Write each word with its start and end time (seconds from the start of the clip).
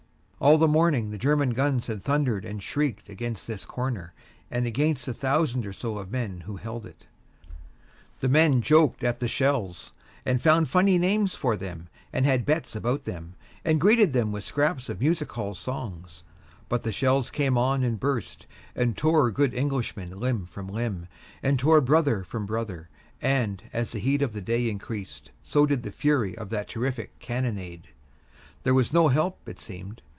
All 0.43 0.57
the 0.57 0.67
morning 0.67 1.11
the 1.11 1.19
German 1.19 1.51
guns 1.51 1.85
had 1.85 2.01
thundered 2.01 2.45
and 2.45 2.63
shrieked 2.63 3.09
against 3.09 3.45
this 3.45 3.63
corner, 3.63 4.11
and 4.49 4.65
against 4.65 5.05
the 5.05 5.13
thousand 5.13 5.67
or 5.67 5.71
so 5.71 5.99
of 5.99 6.09
men 6.09 6.41
who 6.47 6.55
held 6.57 6.83
it. 6.87 7.05
The 8.21 8.27
men 8.27 8.63
joked 8.63 9.03
at 9.03 9.19
the 9.19 9.27
shells, 9.27 9.93
and 10.25 10.41
found 10.41 10.67
funny 10.67 10.97
names 10.97 11.35
for 11.35 11.55
them, 11.55 11.89
and 12.11 12.25
had 12.25 12.43
bets 12.43 12.75
about 12.75 13.03
them, 13.03 13.35
and 13.63 13.79
greeted 13.79 14.13
them 14.13 14.31
with 14.31 14.43
scraps 14.43 14.89
of 14.89 14.99
music 14.99 15.31
hall 15.31 15.53
songs. 15.53 16.23
But 16.69 16.81
the 16.81 16.91
shells 16.91 17.29
came 17.29 17.55
on 17.55 17.83
and 17.83 17.99
burst, 17.99 18.47
and 18.75 18.97
tore 18.97 19.29
good 19.29 19.53
Englishmen 19.53 20.19
limb 20.19 20.47
from 20.47 20.67
limb, 20.67 21.07
and 21.43 21.59
tore 21.59 21.81
brother 21.81 22.23
from 22.23 22.47
brother, 22.47 22.89
and 23.21 23.61
as 23.71 23.91
the 23.91 23.99
heat 23.99 24.23
of 24.23 24.33
the 24.33 24.41
day 24.41 24.71
increased 24.71 25.29
so 25.43 25.67
did 25.67 25.83
the 25.83 25.91
fury 25.91 26.35
of 26.35 26.49
that 26.49 26.67
terrific 26.67 27.19
cannonade. 27.19 27.89
There 28.63 28.73
was 28.73 28.91
no 28.91 29.07
help, 29.09 29.47
it 29.47 29.59
seemed. 29.59 30.01